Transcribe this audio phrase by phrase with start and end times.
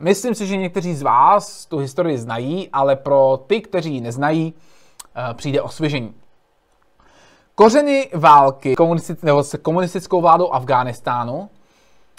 [0.00, 4.54] Myslím si, že někteří z vás tu historii znají, ale pro ty, kteří ji neznají,
[5.16, 6.14] eh, přijde osvěžení.
[7.54, 8.74] Kořeny války
[9.22, 11.48] nebo s komunistickou vládou Afghánistánu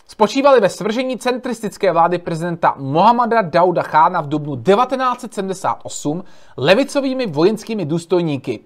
[0.08, 6.24] spočívaly ve svržení centristické vlády prezidenta Mohamada Dauda Chána v dubnu 1978
[6.58, 8.60] levicovými vojenskými důstojníky.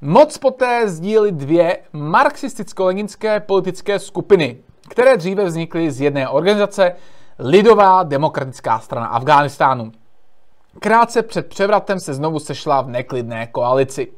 [0.00, 4.58] Moc poté sdílely dvě marxisticko-leninské politické skupiny,
[4.88, 6.96] které dříve vznikly z jedné organizace
[7.42, 9.92] Lidová demokratická strana Afghánistánu.
[10.80, 14.12] Krátce před převratem se znovu sešla v neklidné koalici.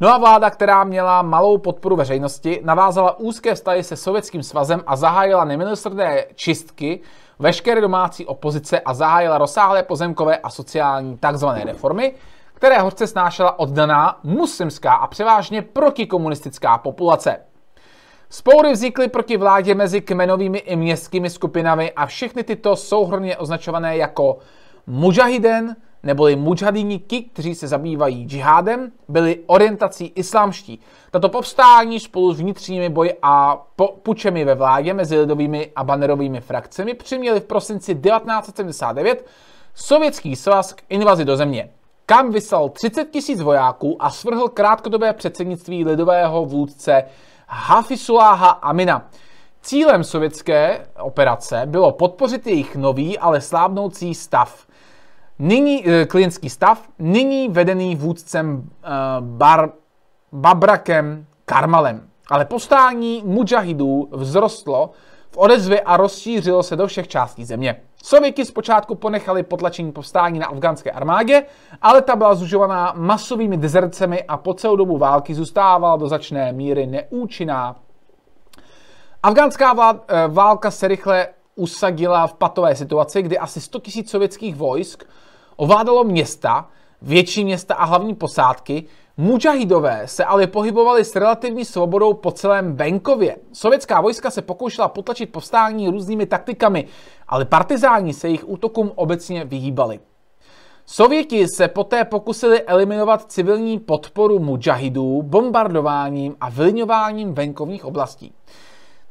[0.00, 5.44] Nová vláda, která měla malou podporu veřejnosti, navázala úzké vztahy se Sovětským svazem a zahájila
[5.44, 7.00] nemilosrdné čistky
[7.38, 11.46] veškeré domácí opozice a zahájila rozsáhlé pozemkové a sociální tzv.
[11.64, 12.14] reformy,
[12.54, 17.36] které hořce snášela oddaná muslimská a převážně protikomunistická populace.
[18.30, 24.38] Spoury vznikly proti vládě mezi kmenovými i městskými skupinami a všechny tyto souhrně označované jako
[24.86, 26.98] Mujahiden, neboli mujahidíni,
[27.32, 30.80] kteří se zabývají džihádem, byli orientací islámští.
[31.10, 33.66] Tato povstání spolu s vnitřními boji a
[34.02, 39.26] pučemi ve vládě mezi lidovými a banerovými frakcemi přiměli v prosinci 1979
[39.74, 41.70] Sovětský svaz k invazi do země,
[42.06, 47.04] kam vyslal 30 tisíc vojáků a svrhl krátkodobé předsednictví lidového vůdce
[47.56, 49.08] Hafisuláha Amina.
[49.62, 54.66] Cílem sovětské operace bylo podpořit jejich nový, ale slábnoucí stav.
[55.38, 58.88] Nyní, e, klientský stav, nyní vedený vůdcem e,
[59.20, 59.72] Bar,
[60.32, 62.08] Babrakem Karmalem.
[62.30, 64.90] Ale postání mujahidů vzrostlo
[65.30, 67.80] v odezvě a rozšířilo se do všech částí země.
[68.04, 71.42] Sověti zpočátku ponechali potlačení povstání na afgánské armádě,
[71.82, 76.86] ale ta byla zužovaná masovými dezercemi a po celou dobu války zůstávala do začné míry
[76.86, 77.76] neúčinná.
[79.22, 79.74] Afgánská
[80.08, 85.04] eh, válka se rychle usadila v patové situaci, kdy asi 100 000 sovětských vojsk
[85.56, 86.68] ovládalo města,
[87.02, 88.84] větší města a hlavní posádky,
[89.16, 93.36] Mujahidové se ale pohybovali s relativní svobodou po celém venkově.
[93.52, 96.86] Sovětská vojska se pokoušela potlačit povstání různými taktikami,
[97.28, 100.00] ale partizáni se jejich útokům obecně vyhýbali.
[100.86, 108.34] Sověti se poté pokusili eliminovat civilní podporu mujahidů bombardováním a vylňováním venkovních oblastí.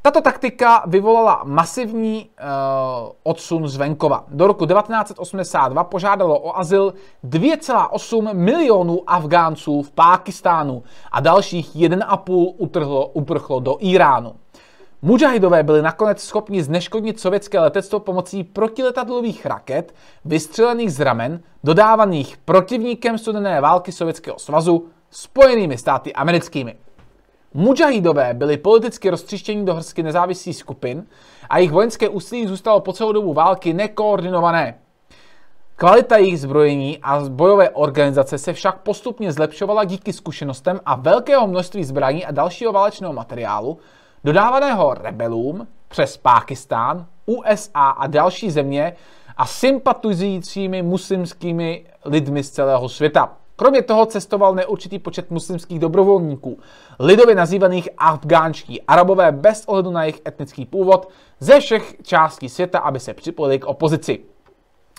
[0.05, 4.25] Tato taktika vyvolala masivní uh, odsun z venkova.
[4.27, 6.93] Do roku 1982 požádalo o azyl
[7.23, 14.35] 2,8 milionů Afgánců v Pákistánu a dalších 1,5 utrhlo, uprchlo do Iránu.
[15.01, 23.17] Mujahidové byli nakonec schopni zneškodnit sovětské letectvo pomocí protiletadlových raket vystřelených z ramen, dodávaných protivníkem
[23.17, 26.75] studené války Sovětského svazu Spojenými státy americkými.
[27.53, 31.05] Mujahidové byli politicky roztříštěni do hrsky nezávislých skupin
[31.49, 34.79] a jejich vojenské úsilí zůstalo po celou dobu války nekoordinované.
[35.75, 41.83] Kvalita jejich zbrojení a bojové organizace se však postupně zlepšovala díky zkušenostem a velkého množství
[41.83, 43.77] zbraní a dalšího válečného materiálu,
[44.23, 48.95] dodávaného rebelům přes Pákistán, USA a další země
[49.37, 53.42] a sympatizujícími muslimskými lidmi z celého světa.
[53.55, 56.59] Kromě toho cestoval neurčitý počet muslimských dobrovolníků,
[56.99, 61.09] lidově nazývaných afgánští arabové bez ohledu na jejich etnický původ
[61.39, 64.19] ze všech částí světa, aby se připojili k opozici.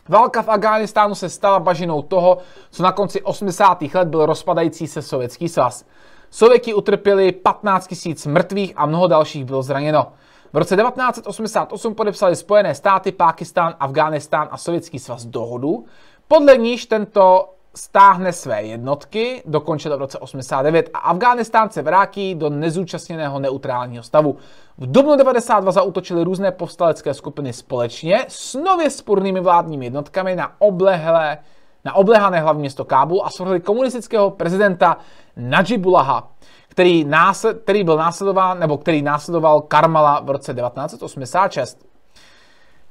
[0.09, 2.39] Válka v Afghánistánu se stala bažinou toho,
[2.71, 3.83] co na konci 80.
[3.95, 5.85] let byl rozpadající se Sovětský svaz.
[6.31, 10.13] Sověti utrpěli 15 000 mrtvých a mnoho dalších bylo zraněno.
[10.53, 15.85] V roce 1988 podepsali Spojené státy, Pákistán, Afghánistán a Sovětský svaz dohodu,
[16.29, 22.51] podle níž tento stáhne své jednotky, dokončil v roce 89 a Afghánistán se vrátí do
[22.51, 24.37] nezúčastněného neutrálního stavu.
[24.79, 31.39] V dubnu 92 zautočili různé povstalecké skupiny společně s nově spurnými vládními jednotkami na oblehlé
[31.85, 34.97] na oblehané hlavní město Kábul a svrhli komunistického prezidenta
[35.37, 36.33] Najibullaha,
[36.69, 41.87] který, násled, který byl následován, nebo který následoval Karmala v roce 1986.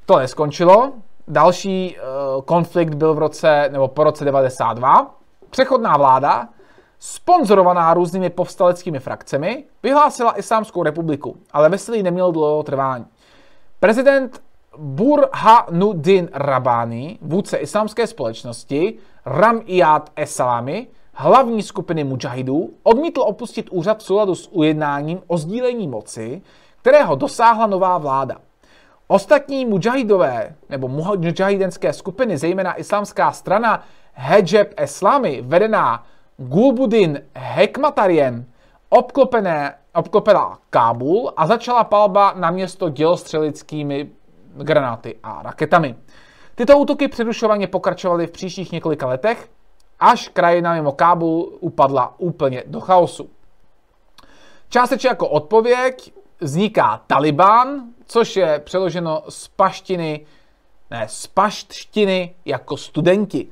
[0.05, 0.93] To neskončilo.
[1.27, 5.15] Další uh, konflikt byl v roce, nebo po roce 92.
[5.49, 6.49] Přechodná vláda,
[6.99, 13.05] sponzorovaná různými povstaleckými frakcemi, vyhlásila Islámskou republiku, ale veselý neměl dlouho trvání.
[13.79, 14.41] Prezident
[14.77, 18.97] Burhanuddin Rabani, vůdce islámské společnosti,
[19.65, 26.41] Iyad Esalami, hlavní skupiny mujahidů, odmítl opustit úřad v souladu s ujednáním o sdílení moci,
[26.81, 28.37] kterého dosáhla nová vláda.
[29.07, 33.83] Ostatní mujahidové nebo mujahidenské skupiny, zejména islámská strana
[34.13, 36.03] Hejab Eslami, vedená
[36.37, 38.45] Gulbuddin Hekmatariem,
[38.89, 44.09] obklopené, obklopila Kábul a začala palba na město dělostřelickými
[44.55, 45.95] granáty a raketami.
[46.55, 49.49] Tyto útoky přerušovaně pokračovaly v příštích několika letech,
[49.99, 53.29] až krajina mimo Kábul upadla úplně do chaosu.
[54.69, 60.25] Částečně jako odpověď vzniká Taliban, což je přeloženo z paštiny,
[60.91, 63.47] ne, z paštštiny jako studenti.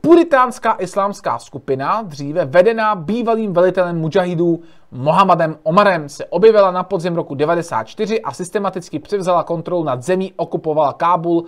[0.00, 7.34] Puritánská islámská skupina, dříve vedená bývalým velitelem mujahidů Mohamedem Omarem, se objevila na podzim roku
[7.34, 11.44] 94 a systematicky převzala kontrolu nad zemí, okupovala Kábul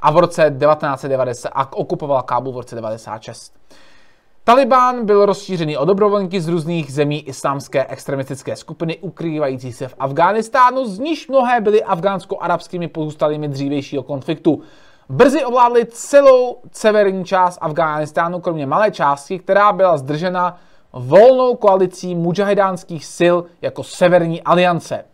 [0.00, 3.54] a v roce 1990 a okupovala Kábul v roce 96.
[4.48, 10.86] Taliban byl rozšířený o dobrovolníky z různých zemí islámské extremistické skupiny ukrývající se v Afghánistánu,
[10.86, 14.62] z níž mnohé byly afgánsko-arabskými pozůstalými dřívějšího konfliktu.
[15.08, 20.58] Brzy ovládli celou severní část Afghánistánu, kromě malé části, která byla zdržena
[20.92, 25.04] volnou koalicí mujahidánských sil jako Severní aliance.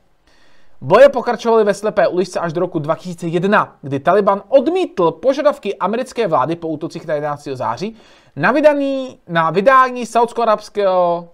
[0.85, 6.57] Boje pokračovaly ve slepé uličce až do roku 2001, kdy Taliban odmítl požadavky americké vlády
[6.57, 7.49] po útocích 11.
[7.53, 7.97] září
[8.37, 11.29] na, vydání, na vydání saudsko-arabského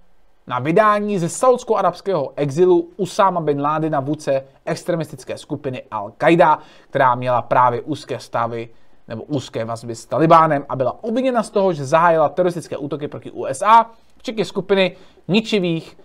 [0.46, 6.58] na vydání ze saudsko-arabského exilu Usama bin Ládina vůdce extremistické skupiny Al-Qaida,
[6.90, 8.68] která měla právě úzké stavy
[9.08, 13.30] nebo úzké vazby s Talibánem a byla obviněna z toho, že zahájila teroristické útoky proti
[13.30, 14.96] USA, včetně skupiny
[15.28, 15.96] ničivých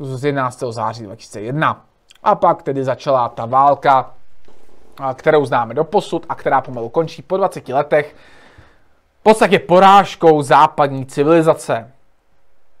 [0.00, 0.62] z 11.
[0.70, 1.84] září 2001.
[2.22, 4.14] A pak tedy začala ta válka,
[5.14, 8.16] kterou známe do posud a která pomalu končí po 20 letech
[9.20, 11.92] v podstatě porážkou západní civilizace.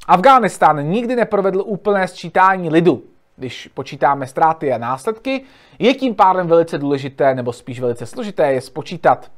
[0.06, 3.02] Afghánistán nikdy neprovedl úplné sčítání lidu.
[3.36, 5.44] Když počítáme ztráty a následky,
[5.78, 9.30] je tím pádem velice důležité, nebo spíš velice složité je spočítat.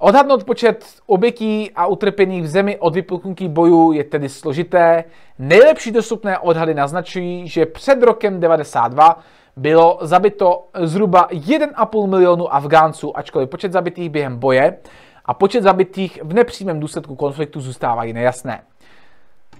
[0.00, 5.04] Odhadnout počet obětí a utrpených v zemi od vypuknutí bojů je tedy složité.
[5.38, 9.18] Nejlepší dostupné odhady naznačují, že před rokem 92
[9.56, 14.78] bylo zabito zhruba 1,5 milionu Afgánců, ačkoliv počet zabitých během boje
[15.24, 18.62] a počet zabitých v nepřímém důsledku konfliktu zůstávají nejasné.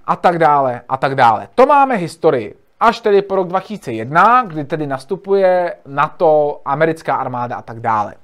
[0.06, 1.48] A tak dále, a tak dále.
[1.54, 2.54] To máme historii.
[2.80, 8.14] Až tedy po rok 2001, kdy tedy nastupuje NATO, americká armáda a tak dále.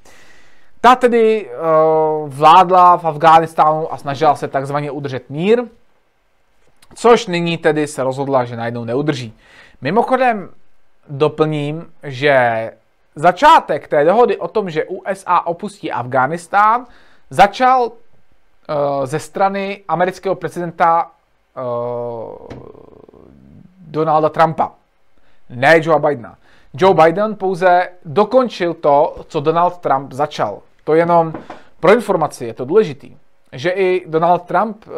[0.85, 5.63] Ta tedy uh, vládla v Afghánistánu a snažila se takzvaně udržet mír,
[6.95, 9.35] což nyní tedy se rozhodla, že najednou neudrží.
[9.81, 10.51] Mimochodem
[11.09, 12.71] doplním, že
[13.15, 16.87] začátek té dohody o tom, že USA opustí Afghánistán,
[17.31, 17.93] začal uh,
[19.05, 21.11] ze strany amerického prezidenta
[21.57, 22.49] uh,
[23.79, 24.73] Donalda Trumpa,
[25.51, 26.37] ne Joe Bidena.
[26.75, 30.61] Joe Biden pouze dokončil to, co Donald Trump začal.
[30.85, 31.33] To jenom
[31.81, 33.17] pro informaci je to důležitý,
[33.53, 34.93] že i Donald Trump, uh,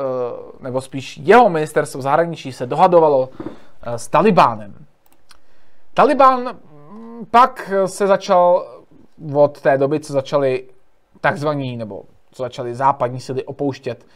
[0.61, 4.75] nebo spíš jeho ministerstvo zahraničí se dohadovalo uh, s Talibánem.
[5.95, 6.59] Taliban
[7.31, 8.67] pak se začal
[9.35, 10.65] od té doby, co začali
[11.21, 12.03] takzvaní, nebo
[12.33, 14.07] co začaly západní síly opouštět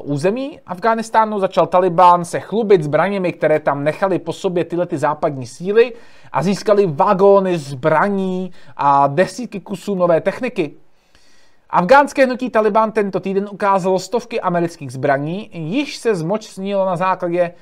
[0.00, 4.98] uh, území Afghánistánu, začal Taliban se chlubit zbraněmi, které tam nechali po sobě tyhle ty
[4.98, 5.92] západní síly
[6.32, 10.74] a získali vagóny zbraní a desítky kusů nové techniky.
[11.70, 17.52] Afgánské hnutí Taliban tento týden ukázalo stovky amerických zbraní, již se zmočnilo na základě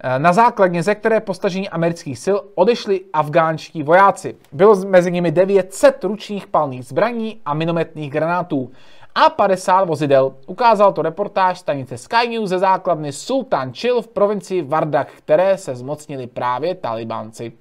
[0.00, 4.36] Eh, na základně ze které postažení amerických sil odešli afgánští vojáci.
[4.52, 8.72] Bylo mezi nimi 900 ručních palných zbraní a minometných granátů
[9.14, 10.34] a 50 vozidel.
[10.46, 15.76] Ukázal to reportáž stanice Sky News ze základny Sultan Chil v provincii Vardak, které se
[15.76, 17.52] zmocnili právě talibánci.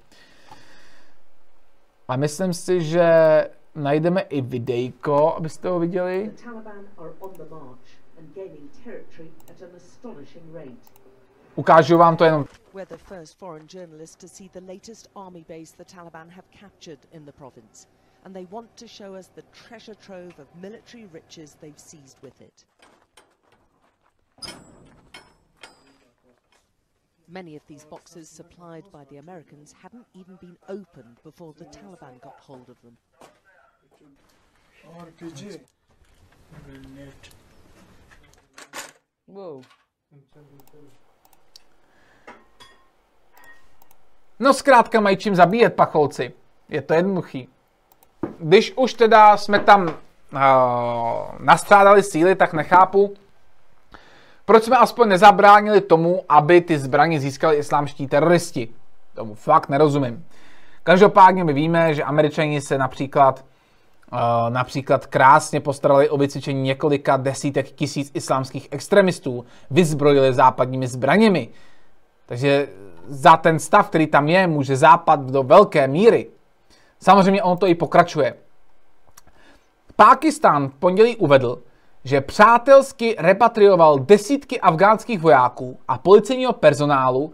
[2.08, 3.10] A myslím si, že
[3.78, 6.32] najdeme i videjko, abyste ho viděli.
[6.36, 10.92] The Taliban are on the march and gaining territory at an astonishing rate.
[11.56, 12.46] Ukážu vám to jenom.
[12.74, 17.00] We're the first foreign journalists to see the latest army base the Taliban have captured
[17.12, 17.88] in the province.
[18.24, 22.42] And they want to show us the treasure trove of military riches they've seized with
[22.42, 22.66] it.
[27.30, 32.22] Many of these boxes supplied by the Americans hadn't even been opened before the Taliban
[32.22, 32.98] got hold of them.
[35.02, 35.62] RPG.
[39.28, 39.62] Whoa.
[44.40, 46.34] No zkrátka mají čím zabíjet pacholci.
[46.70, 47.50] Je to jednoduchý.
[48.40, 49.92] Když už teda jsme tam uh,
[51.40, 53.14] nastřádali síly, tak nechápu,
[54.46, 58.74] proč jsme aspoň nezabránili tomu, aby ty zbraně získali islámští teroristi.
[59.14, 60.26] Tomu fakt nerozumím.
[60.84, 63.46] Každopádně my víme, že američani se například
[64.50, 71.50] například krásně postarali o vycvičení několika desítek tisíc islámských extremistů, vyzbrojili západními zbraněmi.
[72.26, 72.68] Takže
[73.08, 76.28] za ten stav, který tam je, může Západ do velké míry
[77.00, 78.34] Samozřejmě on to i pokračuje.
[79.96, 81.62] Pákistán v pondělí uvedl,
[82.04, 87.34] že přátelsky repatrioval desítky afgánských vojáků a policejního personálu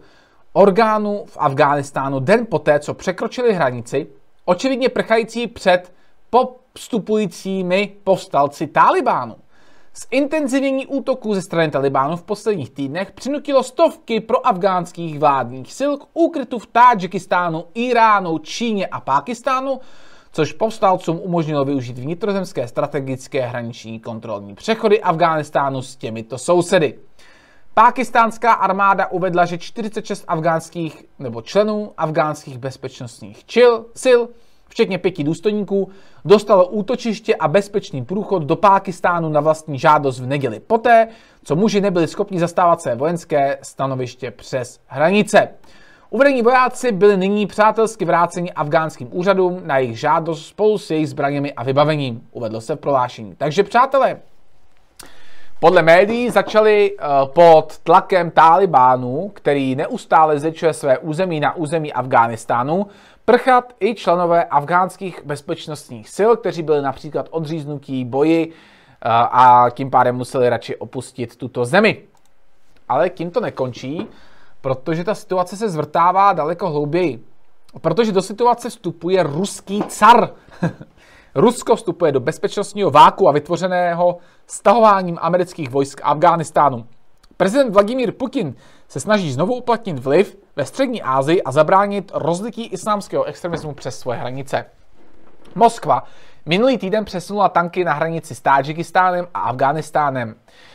[0.52, 4.06] orgánů v Afghánistánu den poté, co překročili hranici,
[4.44, 5.92] očividně prchající před
[6.34, 9.36] postupujícími povstalci Talibánu.
[10.10, 16.06] Zintenzivnění útoků ze strany Talibánu v posledních týdnech přinutilo stovky pro afgánských vládních sil k
[16.14, 19.80] úkrytu v Tádžikistánu, Iránu, Číně a Pákistánu,
[20.32, 26.98] což povstalcům umožnilo využít vnitrozemské strategické hraniční kontrolní přechody Afghánistánu s těmito sousedy.
[27.74, 34.20] Pákistánská armáda uvedla, že 46 afgánských nebo členů afgánských bezpečnostních čil, sil,
[34.74, 35.88] včetně pěti důstojníků,
[36.24, 41.08] dostalo útočiště a bezpečný průchod do Pákistánu na vlastní žádost v neděli poté,
[41.44, 45.48] co muži nebyli schopni zastávat své vojenské stanoviště přes hranice.
[46.10, 51.52] Uvedení vojáci byli nyní přátelsky vráceni afgánským úřadům na jejich žádost spolu s jejich zbraněmi
[51.52, 53.34] a vybavením, uvedlo se v prohlášení.
[53.38, 54.20] Takže přátelé,
[55.64, 62.86] podle médií začali uh, pod tlakem Talibánu, který neustále zvětšuje své území na území Afghánistánu,
[63.24, 68.52] prchat i členové afgánských bezpečnostních sil, kteří byli například odříznutí boji uh,
[69.12, 72.02] a tím pádem museli radši opustit tuto zemi.
[72.88, 74.06] Ale tím to nekončí,
[74.60, 77.24] protože ta situace se zvrtává daleko hlouběji.
[77.80, 80.30] Protože do situace vstupuje ruský car.
[81.34, 86.86] Rusko vstupuje do bezpečnostního váku a vytvořeného stahováním amerických vojsk Afghánistánu.
[87.36, 88.54] Prezident Vladimír Putin
[88.88, 94.18] se snaží znovu uplatnit vliv ve střední Asii a zabránit rozlití islámského extremismu přes svoje
[94.18, 94.64] hranice.
[95.54, 96.04] Moskva
[96.46, 100.34] minulý týden přesunula tanky na hranici s Tádžikistánem a Afghánistánem,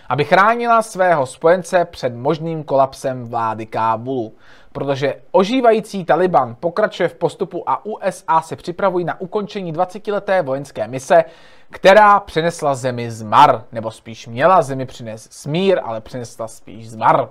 [0.10, 4.34] aby chránila svého spojence před možným kolapsem vlády Kábulu
[4.72, 11.24] protože ožívající Taliban pokračuje v postupu a USA se připravují na ukončení 20-leté vojenské mise,
[11.70, 17.30] která přinesla zemi zmar, nebo spíš měla zemi přinést smír, ale přinesla spíš zmar.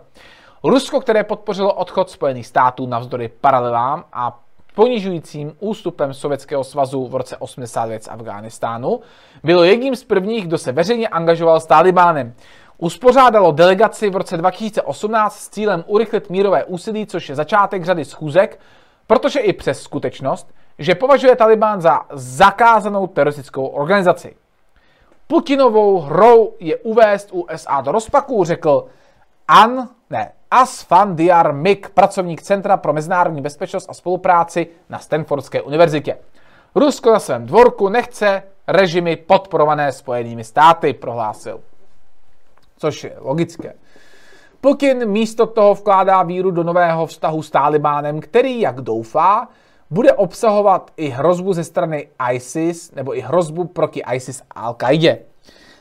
[0.65, 4.41] Rusko, které podpořilo odchod Spojených států navzdory paralelám a
[4.79, 9.01] ponižujícím ústupem Sovětského svazu v roce 89 z Afghánistánu,
[9.45, 12.35] bylo jedním z prvních, kdo se veřejně angažoval s Talibánem
[12.77, 18.61] uspořádalo delegaci v roce 2018 s cílem urychlit mírové úsilí, což je začátek řady schůzek,
[19.07, 24.37] protože i přes skutečnost, že považuje Taliban za zakázanou teroristickou organizaci.
[25.27, 28.85] Putinovou hrou je uvést USA do rozpaku, řekl
[29.49, 36.19] An, ne, Asfandiar Mik, pracovník Centra pro mezinárodní bezpečnost a spolupráci na Stanfordské univerzitě.
[36.75, 41.61] Rusko na svém dvorku nechce režimy podporované Spojenými státy, prohlásil
[42.79, 43.75] což je logické.
[44.61, 49.49] Putin místo toho vkládá víru do nového vztahu s Talibánem, který, jak doufá,
[49.91, 55.19] bude obsahovat i hrozbu ze strany ISIS nebo i hrozbu proti ISIS a Al-Qaidě.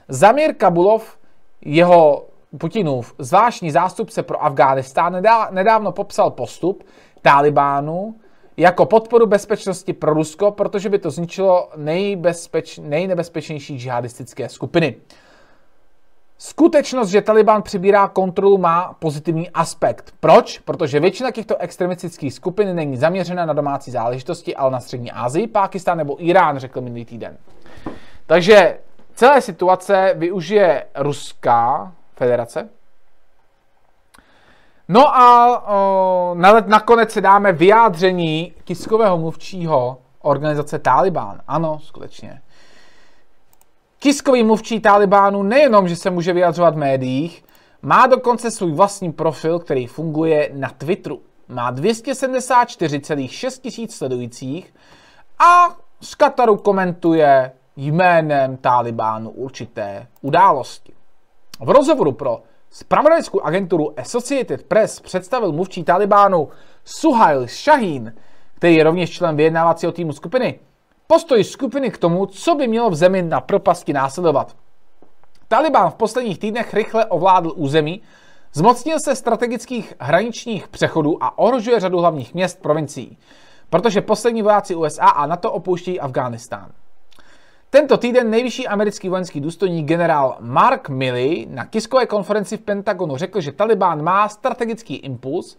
[0.07, 1.17] Zamir Kabulov,
[1.62, 2.25] jeho
[2.58, 6.84] Putinův zvláštní zástupce pro Afghánistán, nedávno popsal postup
[7.22, 8.16] Talibánu
[8.58, 14.96] jako podporu bezpečnosti pro Rusko, protože by to zničilo nejbezpeč, nejnebezpečnější džihadistické skupiny.
[16.38, 20.14] Skutečnost, že Taliban přibírá kontrolu, má pozitivní aspekt.
[20.20, 20.60] Proč?
[20.60, 25.98] Protože většina těchto extremistických skupin není zaměřena na domácí záležitosti, ale na střední Asii, Pákistán
[25.98, 27.38] nebo Irán, řekl minulý týden.
[28.26, 28.80] Takže
[29.16, 32.69] celé situace využije Ruská federace.
[34.88, 41.41] No a o, nakonec si dáme vyjádření tiskového mluvčího organizace Taliban.
[41.47, 42.41] Ano, skutečně.
[44.00, 47.43] Tiskový mluvčí Talibánu nejenom, že se může vyjadřovat v médiích,
[47.81, 51.21] má dokonce svůj vlastní profil, který funguje na Twitteru.
[51.47, 54.74] Má 274,6 tisíc sledujících
[55.39, 60.97] a z Kataru komentuje jménem Talibánu určité události.
[61.60, 66.50] V rozhovoru pro spravodajskou agenturu Associated Press představil mluvčí Talibánu
[66.86, 68.14] Suhail Shaheen,
[68.56, 70.60] který je rovněž člen vyjednávacího týmu skupiny,
[71.08, 74.56] postoj skupiny k tomu, co by mělo v zemi na propasti následovat.
[75.48, 78.02] Taliban v posledních týdnech rychle ovládl území,
[78.54, 83.18] zmocnil se strategických hraničních přechodů a ohrožuje řadu hlavních měst provincií,
[83.70, 86.72] protože poslední vojáci USA a NATO opouštějí Afghánistán.
[87.69, 93.41] Tento týden nejvyšší americký vojenský důstojník generál Mark Milley na tiskové konferenci v Pentagonu řekl,
[93.41, 95.57] že Taliban má strategický impuls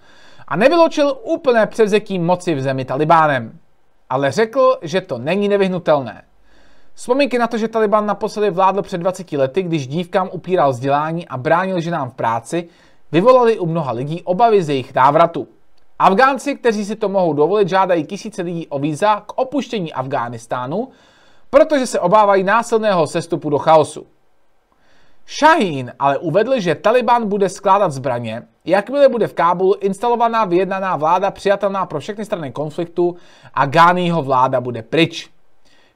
[0.49, 3.59] a nevyloučil úplné převzetí moci v zemi Talibánem
[4.11, 6.25] ale řekl, že to není nevyhnutelné.
[6.95, 11.37] Vzpomínky na to, že Taliban naposledy vládl před 20 lety, když dívkám upíral vzdělání a
[11.37, 12.69] bránil ženám v práci,
[13.13, 15.49] vyvolaly u mnoha lidí obavy z jejich návratu.
[15.99, 20.89] Afgánci, kteří si to mohou dovolit, žádají tisíce lidí o víza k opuštění Afghánistánu,
[21.51, 24.07] protože se obávají násilného sestupu do chaosu.
[25.29, 31.31] Shaheen ale uvedl, že Taliban bude skládat zbraně, jakmile bude v Kábulu instalovaná vyjednaná vláda
[31.31, 33.17] přijatelná pro všechny strany konfliktu
[33.55, 35.31] a Ghaniho vláda bude pryč.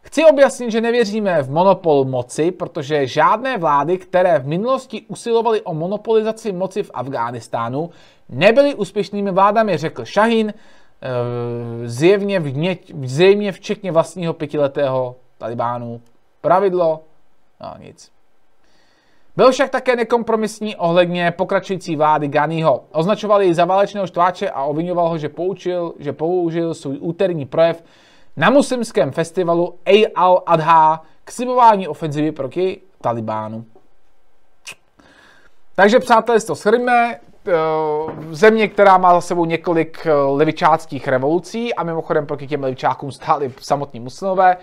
[0.03, 5.75] Chci objasnit, že nevěříme v monopol moci, protože žádné vlády, které v minulosti usilovaly o
[5.75, 7.91] monopolizaci moci v Afghánistánu,
[8.29, 11.09] nebyly úspěšnými vládami, řekl Shaheen, eh,
[11.89, 16.01] zjevně, vně, zjevně včetně vlastního pětiletého Talibánu.
[16.41, 17.01] Pravidlo?
[17.61, 18.13] No nic.
[19.37, 22.85] Byl však také nekompromisní ohledně pokračující vlády Ganiho.
[22.93, 27.85] Označoval jej za válečného štváče a obvinoval ho, že, poučil, že použil svůj úterní projev
[28.37, 33.65] na muslimském festivalu A al-Adha k slibování ofenzivy proti Talibánu.
[35.75, 37.21] Takže přátelé, to shrňme.
[37.49, 37.53] Eh,
[38.31, 43.53] země, která má za sebou několik eh, levičáckých revolucí a mimochodem proti těm levičákům stáli
[43.61, 44.57] samotní muslimové,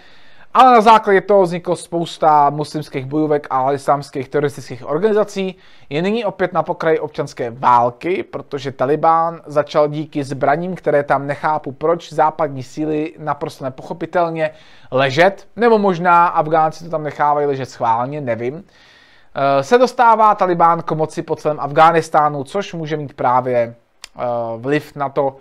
[0.53, 5.55] ale na základě toho vzniklo spousta muslimských bojůvek a islámských teroristických organizací.
[5.89, 11.71] Je nyní opět na pokraji občanské války, protože Taliban začal díky zbraním, které tam nechápu
[11.71, 14.51] proč, západní síly naprosto nepochopitelně
[14.91, 18.63] ležet, nebo možná Afgánci to tam nechávají ležet schválně, nevím.
[19.35, 23.57] Eh, se dostává Taliban k moci po celém Afghánistánu, což může mít právě
[24.17, 24.23] eh,
[24.57, 25.35] vliv na to,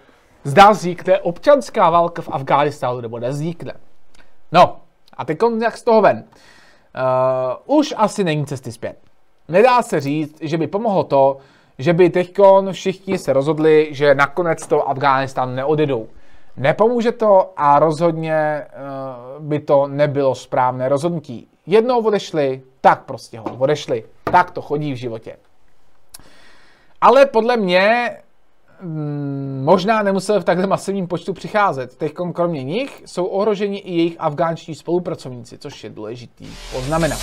[0.45, 3.73] zda vznikne občanská válka v Afghánistánu nebo nezvykne.
[4.53, 4.77] No,
[5.19, 6.25] a teď jak z toho ven.
[7.67, 8.97] Uh, už asi není cesty zpět.
[9.49, 11.37] Nedá se říct, že by pomohlo to,
[11.79, 12.39] že by teď
[12.73, 16.09] všichni se rozhodli, že nakonec to Afghánistán neodjedou.
[16.57, 18.67] Nepomůže to a rozhodně
[19.39, 21.49] uh, by to nebylo správné rozhodnutí.
[21.67, 24.05] Jednou odešli, tak prostě ho odešli.
[24.25, 25.37] Tak to chodí v životě.
[27.01, 28.17] Ale podle mě
[29.63, 31.97] možná nemuseli v takhle masivním počtu přicházet.
[31.97, 37.19] Teď kromě nich jsou ohroženi i jejich afgánští spolupracovníci, což je důležitý poznamenat.